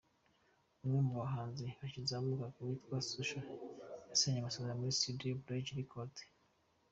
[0.83, 3.45] Umwe mu bahanzi bakizamuka witwa Social,
[4.09, 6.19] yasinye amasezerano muri Studio ya Bridge Records.